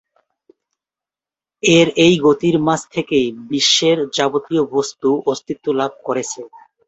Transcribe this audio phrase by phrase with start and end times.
[1.63, 6.41] এর এই গতির মাঝ থেকেই বিশ্বের যাবতীয় বস্তু অস্তিত্ব লাভ করেছে।